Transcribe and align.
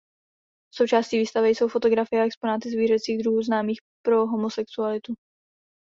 Součástí 0.73 1.17
výstavy 1.19 1.49
jsou 1.49 1.67
fotografie 1.67 2.21
a 2.21 2.25
exponáty 2.25 2.69
zvířecích 2.69 3.17
druhů 3.23 3.41
známých 3.41 3.79
pro 4.05 4.27
homosexualitu. 4.27 5.13